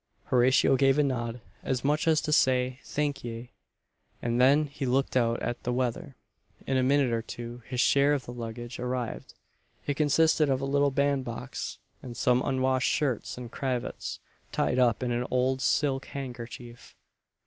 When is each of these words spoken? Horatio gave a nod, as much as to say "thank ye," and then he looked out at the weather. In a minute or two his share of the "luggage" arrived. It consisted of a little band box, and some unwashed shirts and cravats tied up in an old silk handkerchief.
Horatio 0.33 0.77
gave 0.77 0.97
a 0.97 1.03
nod, 1.03 1.41
as 1.61 1.83
much 1.83 2.07
as 2.07 2.21
to 2.21 2.31
say 2.33 2.79
"thank 2.83 3.23
ye," 3.23 3.51
and 4.19 4.41
then 4.41 4.65
he 4.65 4.87
looked 4.87 5.15
out 5.15 5.39
at 5.43 5.61
the 5.61 5.71
weather. 5.71 6.15
In 6.65 6.75
a 6.75 6.81
minute 6.81 7.11
or 7.11 7.21
two 7.21 7.61
his 7.67 7.79
share 7.79 8.13
of 8.15 8.25
the 8.25 8.33
"luggage" 8.33 8.79
arrived. 8.79 9.35
It 9.85 9.97
consisted 9.97 10.49
of 10.49 10.59
a 10.59 10.65
little 10.65 10.89
band 10.89 11.23
box, 11.23 11.77
and 12.01 12.17
some 12.17 12.41
unwashed 12.41 12.89
shirts 12.89 13.37
and 13.37 13.51
cravats 13.51 14.19
tied 14.51 14.79
up 14.79 15.03
in 15.03 15.11
an 15.11 15.27
old 15.29 15.61
silk 15.61 16.07
handkerchief. 16.07 16.95